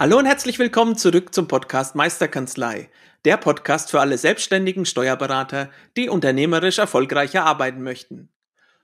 [0.00, 2.88] Hallo und herzlich willkommen zurück zum Podcast Meisterkanzlei.
[3.26, 8.30] Der Podcast für alle selbstständigen Steuerberater, die unternehmerisch erfolgreicher arbeiten möchten.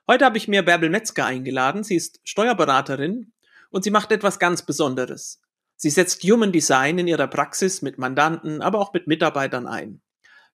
[0.07, 1.85] Heute habe ich mir Bärbel Metzger eingeladen.
[1.85, 3.33] Sie ist Steuerberaterin
[3.71, 5.41] und sie macht etwas ganz Besonderes.
[5.77, 10.03] Sie setzt Human Design in ihrer Praxis mit Mandanten, aber auch mit Mitarbeitern ein.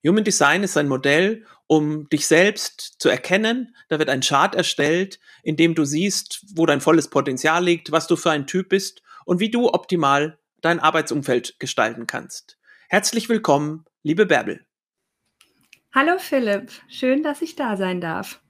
[0.07, 3.75] Human Design ist ein Modell, um dich selbst zu erkennen.
[3.89, 8.07] Da wird ein Chart erstellt, in dem du siehst, wo dein volles Potenzial liegt, was
[8.07, 12.57] du für ein Typ bist und wie du optimal dein Arbeitsumfeld gestalten kannst.
[12.89, 14.65] Herzlich willkommen, liebe Bärbel.
[15.93, 18.41] Hallo Philipp, schön, dass ich da sein darf.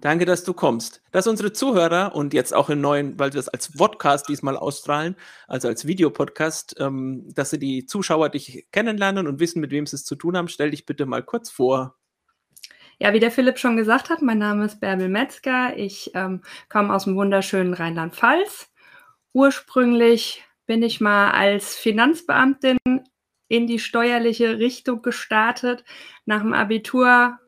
[0.00, 1.02] Danke, dass du kommst.
[1.12, 5.16] Dass unsere Zuhörer und jetzt auch im neuen, weil wir es als Podcast diesmal ausstrahlen,
[5.48, 9.96] also als Videopodcast, ähm, dass sie die Zuschauer dich kennenlernen und wissen, mit wem sie
[9.96, 11.96] es zu tun haben, stell dich bitte mal kurz vor.
[12.98, 15.76] Ja, wie der Philipp schon gesagt hat, mein Name ist Bärbel Metzger.
[15.78, 18.70] Ich ähm, komme aus dem wunderschönen Rheinland-Pfalz.
[19.32, 22.78] Ursprünglich bin ich mal als Finanzbeamtin
[23.48, 25.84] in die steuerliche Richtung gestartet.
[26.24, 27.38] Nach dem Abitur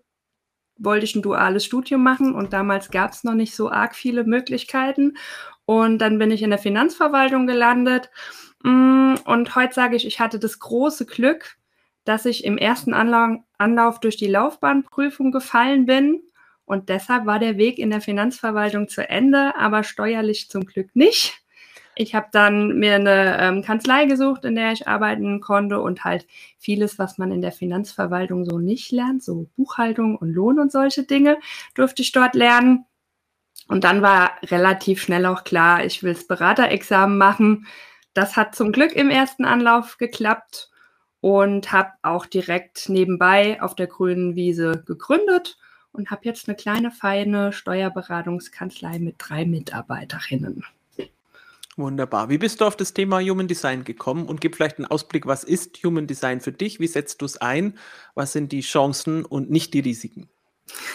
[0.79, 4.25] wollte ich ein duales Studium machen und damals gab es noch nicht so arg viele
[4.25, 5.17] Möglichkeiten.
[5.65, 8.11] Und dann bin ich in der Finanzverwaltung gelandet.
[8.63, 11.57] Mm, und heute sage ich, ich hatte das große Glück,
[12.05, 16.23] dass ich im ersten Anlauf durch die Laufbahnprüfung gefallen bin.
[16.67, 21.46] Und deshalb war der Weg in der Finanzverwaltung zu Ende, aber steuerlich zum Glück nicht.
[21.99, 26.27] Ich habe dann mir eine ähm, Kanzlei gesucht, in der ich arbeiten konnte und halt
[26.59, 31.05] vieles, was man in der Finanzverwaltung so nicht lernt, so Buchhaltung und Lohn und solche
[31.05, 31.39] Dinge,
[31.75, 32.85] durfte ich dort lernen.
[33.69, 37.67] Und dann war relativ schnell auch klar, ich will das Beraterexamen machen.
[38.13, 40.71] Das hat zum Glück im ersten Anlauf geklappt
[41.21, 45.57] und habe auch direkt nebenbei auf der grünen Wiese gegründet
[45.93, 50.63] und habe jetzt eine kleine feine Steuerberatungskanzlei mit drei Mitarbeiterinnen.
[51.77, 52.31] Wunderbar.
[52.31, 55.45] Wie bist du auf das Thema Human Design gekommen und gib vielleicht einen Ausblick, was
[55.45, 56.81] ist Human Design für dich?
[56.81, 57.79] Wie setzt du es ein?
[58.15, 60.31] Was sind die Chancen und nicht die Risiken?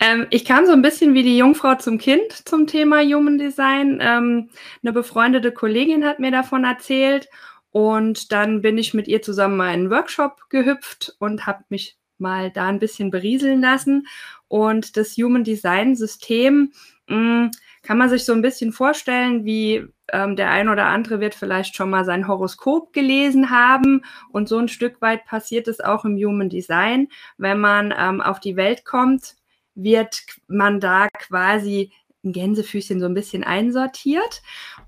[0.00, 4.00] ähm, ich kam so ein bisschen wie die Jungfrau zum Kind zum Thema Human Design.
[4.02, 4.50] Ähm,
[4.82, 7.28] eine befreundete Kollegin hat mir davon erzählt
[7.70, 11.96] und dann bin ich mit ihr zusammen mal in einen Workshop gehüpft und habe mich
[12.18, 14.06] mal da ein bisschen berieseln lassen.
[14.54, 16.70] Und das Human Design System
[17.08, 17.50] mh, mm,
[17.82, 21.74] kann man sich so ein bisschen vorstellen, wie ähm, der ein oder andere wird vielleicht
[21.74, 26.14] schon mal sein Horoskop gelesen haben und so ein Stück weit passiert es auch im
[26.14, 27.08] Human Design.
[27.36, 29.34] Wenn man ähm, auf die Welt kommt,
[29.74, 31.90] wird man da quasi
[32.24, 34.40] ein Gänsefüßchen so ein bisschen einsortiert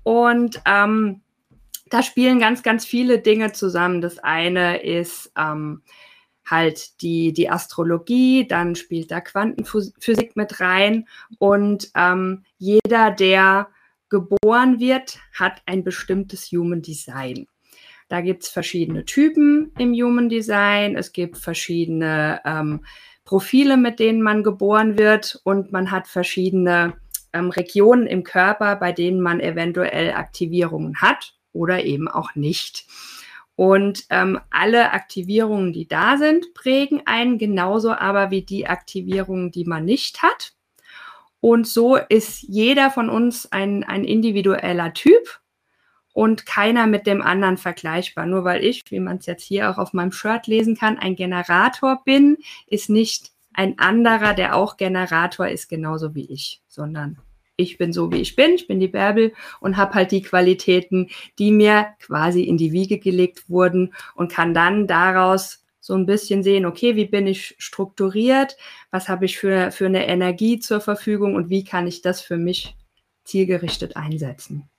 [0.03, 1.19] und ähm,
[1.89, 3.99] da spielen ganz, ganz viele Dinge zusammen.
[3.99, 5.81] Das eine ist ähm,
[6.49, 11.07] halt die, die Astrologie, dann spielt da Quantenphysik mit rein
[11.39, 13.69] und ähm, jeder, der
[14.09, 17.47] geboren wird, hat ein bestimmtes Human Design.
[18.07, 22.85] Da gibt es verschiedene Typen im Human Design, es gibt verschiedene ähm,
[23.25, 26.93] Profile, mit denen man geboren wird und man hat verschiedene
[27.33, 32.85] ähm, Regionen im Körper, bei denen man eventuell Aktivierungen hat oder eben auch nicht.
[33.57, 39.65] Und ähm, alle Aktivierungen, die da sind, prägen einen genauso aber wie die Aktivierungen, die
[39.65, 40.53] man nicht hat.
[41.39, 45.41] Und so ist jeder von uns ein, ein individueller Typ
[46.13, 48.27] und keiner mit dem anderen vergleichbar.
[48.27, 51.15] Nur weil ich, wie man es jetzt hier auch auf meinem Shirt lesen kann, ein
[51.15, 52.37] Generator bin,
[52.67, 57.17] ist nicht ein anderer, der auch Generator ist, genauso wie ich, sondern
[57.57, 61.09] ich bin so, wie ich bin, ich bin die Bärbel und habe halt die Qualitäten,
[61.39, 66.43] die mir quasi in die Wiege gelegt wurden und kann dann daraus so ein bisschen
[66.43, 68.57] sehen, okay, wie bin ich strukturiert,
[68.91, 72.37] was habe ich für, für eine Energie zur Verfügung und wie kann ich das für
[72.37, 72.75] mich
[73.23, 74.69] zielgerichtet einsetzen.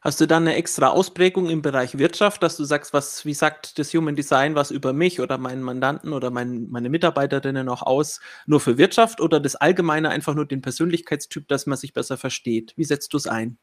[0.00, 3.78] Hast du dann eine extra Ausprägung im Bereich Wirtschaft, dass du sagst, was, wie sagt
[3.78, 8.20] das Human Design was über mich oder meinen Mandanten oder mein, meine Mitarbeiterinnen auch aus,
[8.46, 12.72] nur für Wirtschaft oder das Allgemeine einfach nur den Persönlichkeitstyp, dass man sich besser versteht?
[12.76, 13.58] Wie setzt du es ein?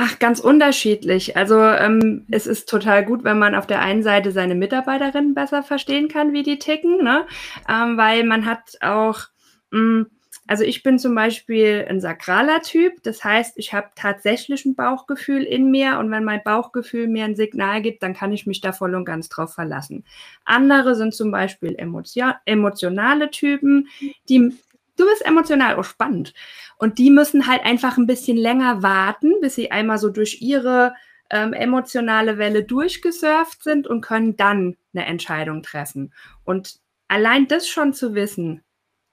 [0.00, 1.36] Ach, ganz unterschiedlich.
[1.36, 5.62] Also ähm, es ist total gut, wenn man auf der einen Seite seine Mitarbeiterinnen besser
[5.62, 7.26] verstehen kann, wie die ticken, ne?
[7.68, 9.22] Ähm, weil man hat auch
[9.70, 10.06] mh, hm,
[10.48, 15.42] Also ich bin zum Beispiel ein sakraler Typ, das heißt, ich habe tatsächlich ein Bauchgefühl
[15.42, 18.72] in mir und wenn mein Bauchgefühl mir ein Signal gibt, dann kann ich mich da
[18.72, 20.04] voll und ganz drauf verlassen.
[20.46, 23.88] Andere sind zum Beispiel emotion emotionale Typen,
[24.30, 24.58] die
[24.96, 26.32] du bist emotional, oh spannend.
[26.78, 30.94] Und die müssen halt einfach ein bisschen länger warten, bis sie einmal so durch ihre
[31.28, 36.14] ähm, emotionale Welle durchgesurft sind und können dann eine Entscheidung treffen.
[36.44, 38.62] Und allein das schon zu wissen,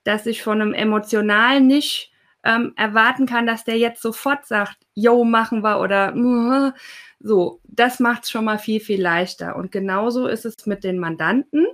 [0.06, 2.12] dass ich von einem Emotionalen nicht
[2.44, 6.72] ähm, erwarten kann, dass der jetzt sofort sagt, yo, machen wir oder
[7.18, 9.56] so, das macht es schon mal viel, viel leichter.
[9.56, 11.66] Und genauso ist es mit den Mandanten.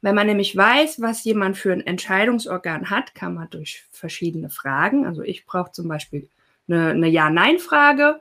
[0.00, 5.04] Wenn man nämlich weiß, was jemand für ein Entscheidungsorgan hat, kann man durch verschiedene Fragen,
[5.04, 6.28] also ich brauche zum Beispiel
[6.68, 8.20] eine, eine Ja-Nein-Frage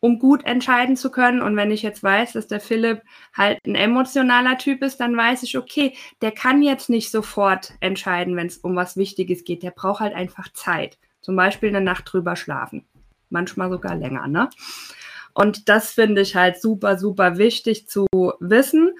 [0.00, 1.42] um gut entscheiden zu können.
[1.42, 3.02] Und wenn ich jetzt weiß, dass der Philipp
[3.34, 8.36] halt ein emotionaler Typ ist, dann weiß ich, okay, der kann jetzt nicht sofort entscheiden,
[8.36, 9.62] wenn es um was Wichtiges geht.
[9.62, 10.98] Der braucht halt einfach Zeit.
[11.20, 12.86] Zum Beispiel eine Nacht drüber schlafen.
[13.28, 14.48] Manchmal sogar länger, ne?
[15.34, 18.06] Und das finde ich halt super, super wichtig zu
[18.40, 18.90] wissen.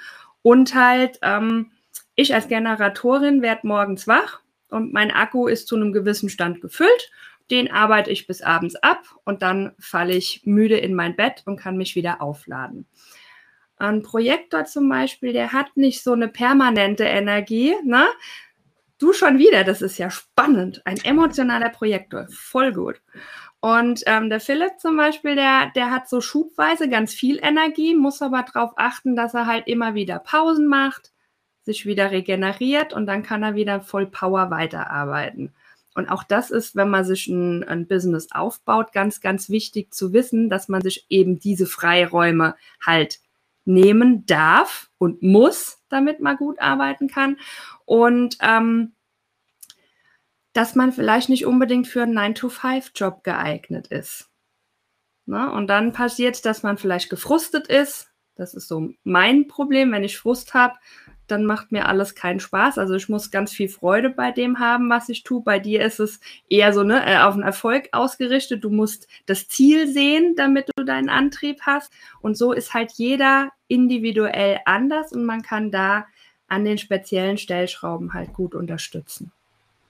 [0.42, 1.72] Und halt, ähm,
[2.14, 7.10] ich als Generatorin werde morgens wach und mein Akku ist zu einem gewissen Stand gefüllt
[7.50, 11.58] den arbeite ich bis abends ab und dann falle ich müde in mein Bett und
[11.58, 12.86] kann mich wieder aufladen.
[13.76, 17.74] Ein Projektor zum Beispiel, der hat nicht so eine permanente Energie.
[17.82, 18.06] Ne?
[18.98, 20.82] Du schon wieder, das ist ja spannend.
[20.84, 23.00] Ein emotionaler Projektor, voll gut.
[23.60, 28.20] Und ähm, der Philipp zum Beispiel, der, der hat so schubweise ganz viel Energie, muss
[28.20, 31.12] aber darauf achten, dass er halt immer wieder Pausen macht,
[31.62, 35.54] sich wieder regeneriert und dann kann er wieder voll Power weiterarbeiten.
[35.94, 40.12] Und auch das ist, wenn man sich ein, ein, Business aufbaut, ganz, ganz wichtig zu
[40.12, 42.54] wissen, dass man sich eben diese Freiräume
[42.84, 43.18] halt
[43.64, 47.38] nehmen darf und muss, damit man gut arbeiten kann.
[47.84, 48.92] Und ähm,
[50.52, 54.30] dass man vielleicht nicht unbedingt für einen 9-to-5-Job geeignet ist.
[55.26, 55.50] Ne?
[55.52, 58.10] Und dann passiert, dass man vielleicht gefrustet ist.
[58.34, 60.74] Das ist so mein Problem, wenn ich Frust habe,
[61.30, 62.78] dann macht mir alles keinen Spaß.
[62.78, 65.42] Also ich muss ganz viel Freude bei dem haben, was ich tue.
[65.42, 68.64] Bei dir ist es eher so ne, äh, auf den Erfolg ausgerichtet.
[68.64, 71.92] Du musst das Ziel sehen, damit du deinen Antrieb hast.
[72.20, 76.06] Und so ist halt jeder individuell anders und man kann da
[76.48, 79.32] an den speziellen Stellschrauben halt gut unterstützen.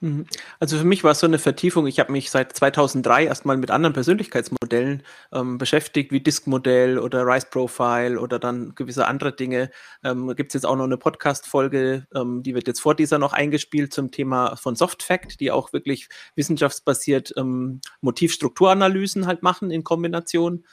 [0.03, 0.25] Mhm.
[0.59, 1.87] Also für mich war es so eine Vertiefung.
[1.87, 7.49] Ich habe mich seit 2003 erstmal mit anderen Persönlichkeitsmodellen ähm, beschäftigt, wie Disk-Modell oder Rise
[7.51, 9.71] Profile oder dann gewisse andere Dinge.
[10.03, 13.35] Ähm, Gibt es jetzt auch noch eine Podcast-Folge, ähm, die wird jetzt vor dieser noch
[13.35, 19.85] eingespielt zum Thema von Soft Fact, die auch wirklich wissenschaftsbasiert ähm, Motivstrukturanalysen halt machen in
[19.85, 20.65] Kombination.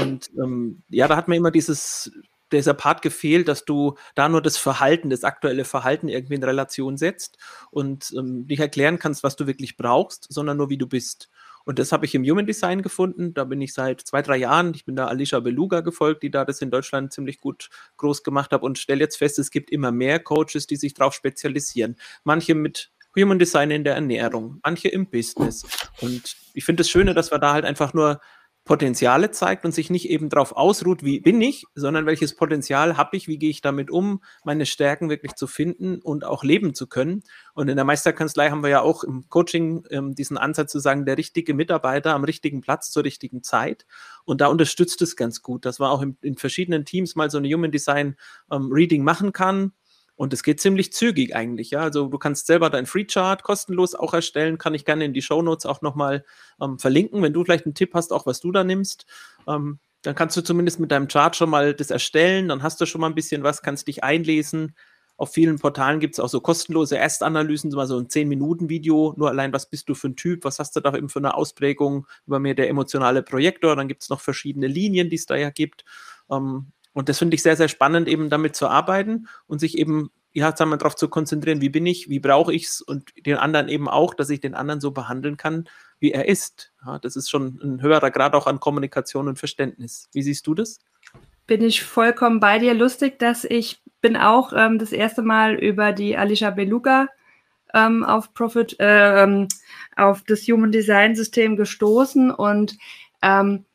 [0.00, 2.12] Und ähm, ja, da hat man immer dieses
[2.52, 6.96] dieser Part gefehlt, dass du da nur das Verhalten, das aktuelle Verhalten irgendwie in Relation
[6.96, 7.38] setzt
[7.70, 11.28] und ähm, nicht erklären kannst, was du wirklich brauchst, sondern nur wie du bist.
[11.64, 13.34] Und das habe ich im Human Design gefunden.
[13.34, 14.72] Da bin ich seit zwei, drei Jahren.
[14.74, 17.68] Ich bin da Alicia Beluga gefolgt, die da das in Deutschland ziemlich gut
[17.98, 21.12] groß gemacht hat und stelle jetzt fest, es gibt immer mehr Coaches, die sich darauf
[21.12, 21.96] spezialisieren.
[22.24, 25.64] Manche mit Human Design in der Ernährung, manche im Business.
[26.00, 28.20] Und ich finde es das Schöne, dass wir da halt einfach nur
[28.68, 33.16] Potenziale zeigt und sich nicht eben darauf ausruht, wie bin ich, sondern welches Potenzial habe
[33.16, 36.86] ich, wie gehe ich damit um, meine Stärken wirklich zu finden und auch leben zu
[36.86, 37.22] können.
[37.54, 41.06] Und in der Meisterkanzlei haben wir ja auch im Coaching ähm, diesen Ansatz zu sagen,
[41.06, 43.86] der richtige Mitarbeiter am richtigen Platz zur richtigen Zeit.
[44.26, 47.38] Und da unterstützt es ganz gut, dass man auch in, in verschiedenen Teams mal so
[47.38, 48.16] eine Human Design
[48.52, 49.72] ähm, Reading machen kann
[50.18, 51.78] und es geht ziemlich zügig eigentlich, ja.
[51.78, 55.22] Also du kannst selber dein Free Chart kostenlos auch erstellen, kann ich gerne in die
[55.22, 56.24] Show Notes auch nochmal
[56.60, 59.06] ähm, verlinken, wenn du vielleicht einen Tipp hast, auch was du da nimmst.
[59.46, 62.86] Ähm, dann kannst du zumindest mit deinem Chart schon mal das erstellen, dann hast du
[62.86, 64.74] schon mal ein bisschen was, kannst dich einlesen.
[65.16, 69.52] Auf vielen Portalen gibt es auch so kostenlose Erstanalysen, mal so ein 10-Minuten-Video, nur allein,
[69.52, 72.40] was bist du für ein Typ, was hast du da eben für eine Ausprägung, über
[72.40, 75.84] mir der emotionale Projektor, dann gibt es noch verschiedene Linien, die es da ja gibt.
[76.28, 80.10] Ähm, und das finde ich sehr, sehr spannend, eben damit zu arbeiten und sich eben,
[80.32, 83.36] ja, sagen wir, darauf zu konzentrieren, wie bin ich, wie brauche ich es und den
[83.36, 85.68] anderen eben auch, dass ich den anderen so behandeln kann,
[86.00, 86.72] wie er ist.
[86.84, 90.08] Ja, das ist schon ein höherer Grad auch an Kommunikation und Verständnis.
[90.12, 90.80] Wie siehst du das?
[91.46, 92.74] Bin ich vollkommen bei dir.
[92.74, 97.06] Lustig, dass ich bin auch ähm, das erste Mal über die Alicia Beluga
[97.74, 99.46] ähm, auf Profit, äh, ähm,
[99.94, 102.76] auf das Human Design System gestoßen und
[103.22, 103.66] ähm,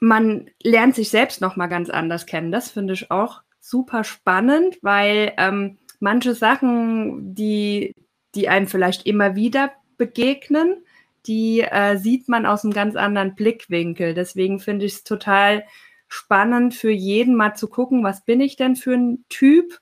[0.00, 2.50] man lernt sich selbst noch mal ganz anders kennen.
[2.50, 7.94] Das finde ich auch super spannend, weil ähm, manche Sachen, die,
[8.34, 10.82] die einem vielleicht immer wieder begegnen,
[11.26, 14.14] die äh, sieht man aus einem ganz anderen Blickwinkel.
[14.14, 15.64] Deswegen finde ich es total
[16.08, 19.78] spannend für jeden mal zu gucken, was bin ich denn für ein Typ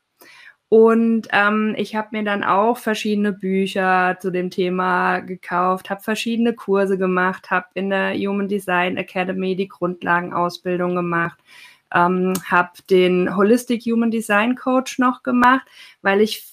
[0.70, 6.52] Und ähm, ich habe mir dann auch verschiedene Bücher zu dem Thema gekauft, habe verschiedene
[6.52, 11.38] Kurse gemacht, habe in der Human Design Academy die Grundlagenausbildung gemacht,
[11.94, 15.66] ähm, habe den Holistic Human Design Coach noch gemacht,
[16.02, 16.44] weil ich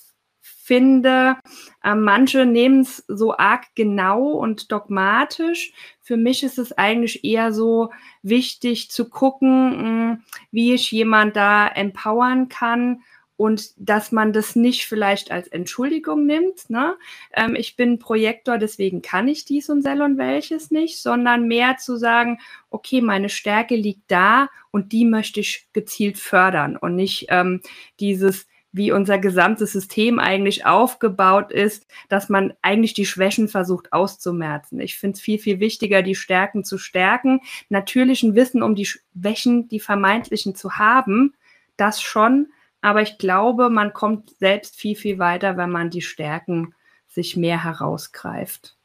[0.42, 1.36] finde,
[1.84, 5.74] äh, manche nehmen es so arg genau und dogmatisch.
[6.02, 7.92] Für mich ist es eigentlich eher so
[8.24, 13.02] wichtig zu gucken, mh, hm, wie ich jemand da empowern kann
[13.38, 16.70] und dass man das nicht vielleicht als Entschuldigung nimmt.
[16.70, 16.96] Ne?
[17.34, 21.78] Ähm, ich bin Projektor, deswegen kann ich dies und sel und welches nicht, sondern mehr
[21.78, 22.40] zu sagen,
[22.70, 27.62] okay, meine Stärke liegt da und die möchte ich gezielt fördern und nicht ähm,
[28.00, 34.82] dieses, wie unser gesamtes System eigentlich aufgebaut ist, dass man eigentlich die Schwächen versucht auszumerzen.
[34.82, 37.40] Ich finde es viel, viel wichtiger, die Stärken zu stärken,
[37.70, 41.34] natürlich ein Wissen um die Schwächen, die vermeintlichen zu haben,
[41.78, 42.48] das schon,
[42.86, 46.76] aber ich glaube, man kommt selbst viel, viel weiter, wenn man die Stärken
[47.08, 48.78] sich mehr herausgreift.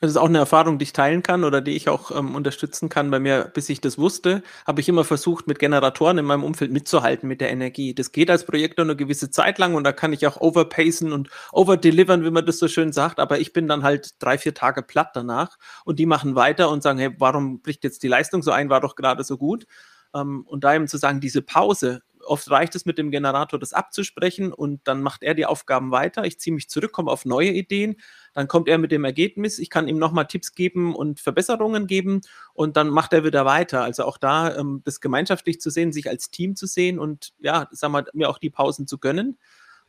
[0.00, 2.88] Das ist auch eine Erfahrung, die ich teilen kann oder die ich auch ähm, unterstützen
[2.88, 3.12] kann.
[3.12, 6.72] Bei mir, bis ich das wusste, habe ich immer versucht, mit Generatoren in meinem Umfeld
[6.72, 7.94] mitzuhalten mit der Energie.
[7.94, 11.30] Das geht als Projektor eine gewisse Zeit lang und da kann ich auch overpacen und
[11.52, 13.20] overdelivern, wie man das so schön sagt.
[13.20, 16.82] Aber ich bin dann halt drei, vier Tage platt danach und die machen weiter und
[16.82, 18.68] sagen, hey, warum bricht jetzt die Leistung so ein?
[18.68, 19.64] War doch gerade so gut.
[20.12, 23.72] Ähm, und da eben zu sagen, diese Pause, oft reicht es mit dem Generator, das
[23.72, 26.24] abzusprechen und dann macht er die Aufgaben weiter.
[26.24, 27.96] Ich ziehe mich zurück, komme auf neue Ideen.
[28.34, 29.58] Dann kommt er mit dem Ergebnis.
[29.58, 32.20] Ich kann ihm nochmal Tipps geben und Verbesserungen geben
[32.54, 33.82] und dann macht er wieder weiter.
[33.82, 37.68] Also auch da ähm, das gemeinschaftlich zu sehen, sich als Team zu sehen und ja,
[37.72, 39.38] sagen wir, mir auch die Pausen zu gönnen.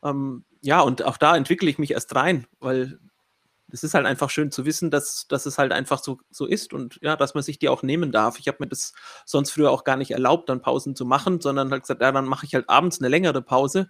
[0.04, 3.00] Ähm, ja, und auch da entwickle ich mich erst rein, weil
[3.72, 6.74] es ist halt einfach schön zu wissen, dass, dass es halt einfach so, so ist
[6.74, 8.40] und ja, dass man sich die auch nehmen darf.
[8.40, 8.94] Ich habe mir das
[9.26, 12.26] sonst früher auch gar nicht erlaubt, dann Pausen zu machen, sondern halt gesagt, ja, dann
[12.26, 13.90] mache ich halt abends eine längere Pause.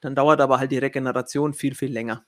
[0.00, 2.24] Dann dauert aber halt die Regeneration viel, viel länger.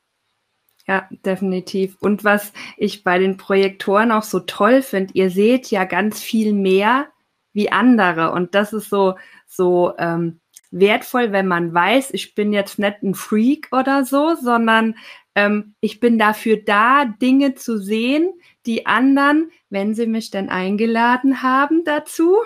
[0.86, 1.96] Ja, definitiv.
[2.00, 6.54] Und was ich bei den Projektoren auch so toll finde, ihr seht ja ganz viel
[6.54, 7.08] mehr
[7.52, 8.32] wie andere.
[8.32, 10.40] Und das ist so, so ähm,
[10.70, 14.96] wertvoll, wenn man weiß, ich bin jetzt nicht ein Freak oder so, sondern
[15.35, 18.32] ähm, ich bin dafür da, Dinge zu sehen,
[18.66, 22.37] die anderen, wenn sie mich denn eingeladen haben dazu,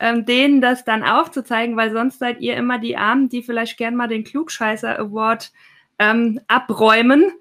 [0.00, 3.96] ähm, denen das dann aufzuzeigen, weil sonst seid ihr immer die Armen, die vielleicht gern
[3.96, 5.52] mal den Klugscheißer Award
[5.98, 7.32] ähm, abräumen.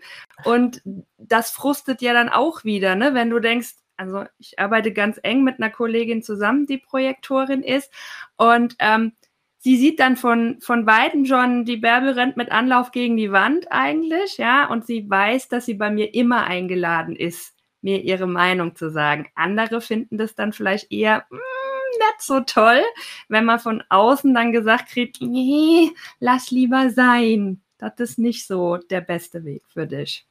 [0.43, 0.81] Und
[1.17, 3.13] das frustet ja dann auch wieder, ne?
[3.13, 7.91] wenn du denkst, also ich arbeite ganz eng mit einer Kollegin zusammen, die Projektorin ist.
[8.35, 9.13] Und ähm,
[9.61, 13.71] sie sieht dann von, von Weitem schon, die Bärbel rennt mit Anlauf gegen die Wand
[13.71, 18.75] eigentlich, ja, und sie weiß, dass sie bei mir immer eingeladen ist, mir ihre Meinung
[18.75, 19.29] zu sagen.
[19.35, 22.81] Andere finden das dann vielleicht eher mm, nicht so toll,
[23.29, 27.61] wenn man von außen dann gesagt kriegt, nee, lass lieber sein.
[27.77, 30.25] Das ist nicht so der beste Weg für dich.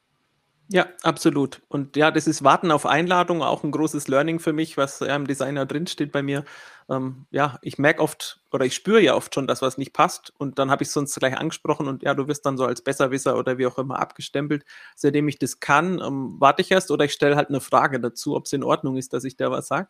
[0.73, 1.63] Ja, absolut.
[1.69, 5.17] Und ja, das ist Warten auf Einladung, auch ein großes Learning für mich, was ja,
[5.17, 6.45] im Designer drinsteht bei mir.
[6.89, 10.33] Ähm, ja, ich merke oft oder ich spüre ja oft schon, dass was nicht passt
[10.39, 12.83] und dann habe ich es sonst gleich angesprochen und ja, du wirst dann so als
[12.83, 14.65] Besserwisser oder wie auch immer abgestempelt.
[14.95, 18.37] Seitdem ich das kann, ähm, warte ich erst oder ich stelle halt eine Frage dazu,
[18.37, 19.89] ob es in Ordnung ist, dass ich da was sage.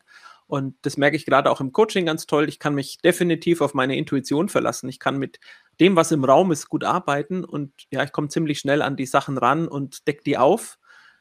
[0.51, 2.49] Und das merke ich gerade auch im Coaching ganz toll.
[2.49, 4.89] Ich kann mich definitiv auf meine Intuition verlassen.
[4.89, 5.39] Ich kann mit
[5.79, 9.05] dem, was im Raum ist, gut arbeiten und ja, ich komme ziemlich schnell an die
[9.05, 10.77] Sachen ran und decke die auf.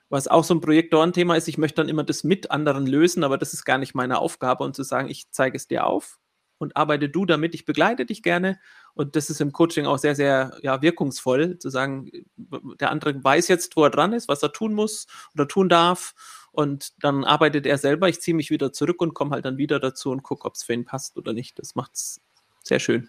[0.08, 3.38] Was auch so ein Projektorenthema ist, ich möchte dann immer das mit anderen lösen, aber
[3.38, 6.18] das ist gar nicht meine Aufgabe und zu sagen, ich zeige es dir auf
[6.58, 8.58] und arbeite du damit, ich begleite dich gerne.
[8.94, 13.46] Und das ist im Coaching auch sehr, sehr ja, wirkungsvoll, zu sagen, der andere weiß
[13.46, 16.14] jetzt, wo er dran ist, was er tun muss oder tun darf.
[16.52, 19.78] Und dann arbeitet er selber, ich ziehe mich wieder zurück und komme halt dann wieder
[19.78, 21.58] dazu und gucke, ob es für ihn passt oder nicht.
[21.58, 22.20] Das macht es
[22.62, 23.08] sehr schön.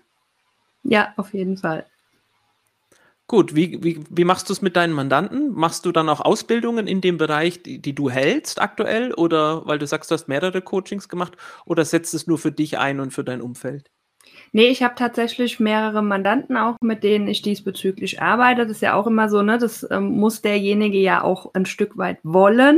[0.83, 1.86] Ja, auf jeden Fall.
[3.27, 5.53] Gut, wie, wie, wie machst du es mit deinen Mandanten?
[5.53, 9.13] Machst du dann auch Ausbildungen in dem Bereich, die, die, du hältst aktuell?
[9.13, 11.38] Oder weil du sagst, du hast mehrere Coachings gemacht?
[11.65, 13.89] Oder setzt es nur für dich ein und für dein Umfeld?
[14.51, 18.63] Nee, ich habe tatsächlich mehrere Mandanten auch, mit denen ich diesbezüglich arbeite.
[18.63, 19.57] Das ist ja auch immer so, ne?
[19.57, 22.77] Das ähm, muss derjenige ja auch ein Stück weit wollen.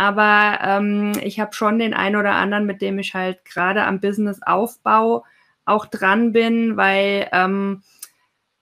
[0.00, 4.00] Aber ähm, ich habe schon den einen oder anderen, mit dem ich halt gerade am
[4.00, 5.26] Businessaufbau
[5.66, 7.82] auch dran bin, weil ähm,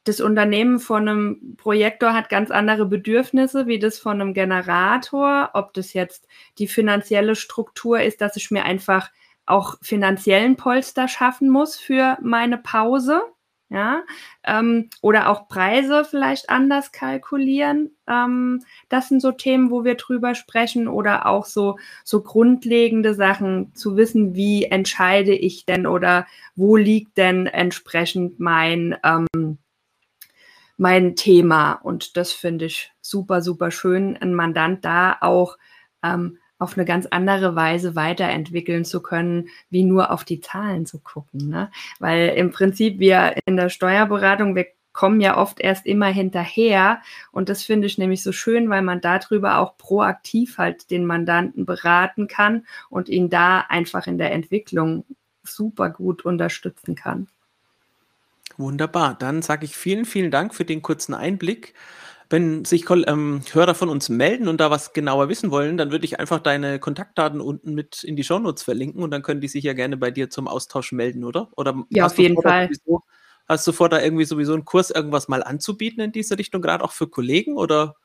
[0.02, 5.50] das Unternehmen von einem Projektor hat ganz andere Bedürfnisse wie das von einem Generator.
[5.54, 6.26] Ob das jetzt
[6.59, 9.09] die finanzielle Struktur ist, dass ich mir einfach
[9.47, 13.23] auch finanziellen Polster schaffen muss für meine Pause,
[13.71, 14.03] ja,
[14.45, 17.91] ähm, oder auch Preise vielleicht anders kalkulieren.
[18.07, 23.75] Ähm, das sind so Themen, wo wir drüber sprechen oder auch so, so grundlegende Sachen
[23.75, 29.59] zu wissen, wie entscheide ich denn oder wo liegt denn entsprechend mein, ähm,
[30.79, 31.73] mein Thema.
[31.73, 35.59] Und das finde ich super, super schön, einen Mandant da auch
[36.03, 40.99] ähm, auf eine ganz andere Weise weiterentwickeln zu können, wie nur auf die Zahlen zu
[40.99, 41.49] gucken.
[41.49, 41.71] Ne?
[41.99, 47.00] Weil im Prinzip wir in der Steuerberatung, wir kommen ja oft erst immer hinterher.
[47.31, 51.65] Und das finde ich nämlich so schön, weil man darüber auch proaktiv halt den Mandanten
[51.65, 55.05] beraten kann und ihn da einfach in der Entwicklung
[55.45, 57.29] super gut unterstützen kann.
[58.57, 59.15] Wunderbar.
[59.17, 61.75] Dann sage ich vielen, vielen Dank für den kurzen Einblick.
[62.30, 66.04] Wenn sich ähm, Hörer von uns melden und da was genauer wissen wollen, dann würde
[66.04, 69.64] ich einfach deine Kontaktdaten unten mit in die Shownotes verlinken und dann können die sich
[69.64, 71.49] ja gerne bei dir zum Austausch melden, oder?
[71.56, 72.66] Oder ja, auf jeden Fall.
[72.66, 73.02] Sowieso,
[73.49, 76.85] Hast du vor, da irgendwie sowieso einen Kurs irgendwas mal anzubieten in diese Richtung, gerade
[76.85, 77.97] auch für Kollegen oder?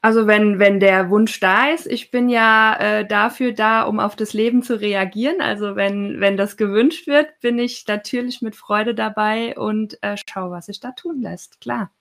[0.00, 4.16] Also wenn, wenn der Wunsch da ist, ich bin ja äh, dafür da, um auf
[4.16, 5.40] das Leben zu reagieren.
[5.40, 10.50] Also wenn, wenn das gewünscht wird, bin ich natürlich mit Freude dabei und äh, schau,
[10.50, 11.60] was sich da tun lässt.
[11.60, 11.92] Klar.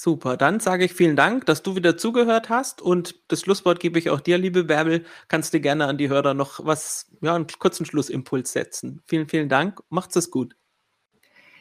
[0.00, 3.98] Super, dann sage ich vielen Dank, dass du wieder zugehört hast und das Schlusswort gebe
[3.98, 5.04] ich auch dir, liebe Bärbel.
[5.26, 9.02] Kannst du gerne an die Hörer noch was, ja, einen kurzen Schlussimpuls setzen.
[9.08, 9.80] Vielen, vielen Dank.
[9.88, 10.54] Macht's es gut.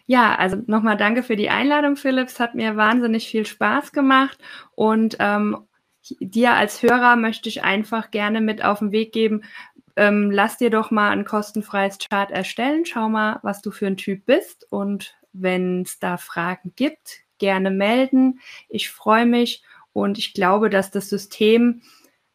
[0.06, 2.40] Ja, also nochmal danke für die Einladung, Philips.
[2.40, 4.38] Hat mir wahnsinnig viel Spaß gemacht.
[4.76, 5.58] Und ähm,
[6.20, 9.46] dir als Hörer möchte ich einfach gerne mit auf den Weg geben.
[9.96, 12.86] Ähm, lass dir doch mal ein kostenfreies Chart erstellen.
[12.86, 14.68] Schau mal, was du für ein Typ bist.
[14.70, 18.40] Und wenn es da Fragen gibt, gerne melden.
[18.70, 19.64] Ich freue mich
[19.94, 21.82] und ich glaube, dass das System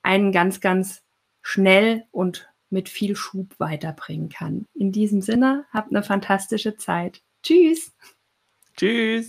[0.02, 1.02] einen ganz, ganz
[1.42, 4.66] schnell und mit viel Schub weiterbringen kann.
[4.74, 7.22] In diesem Sinne, habt eine fantastische Zeit.
[7.42, 7.92] Tschüss.
[8.76, 9.28] Tschüss.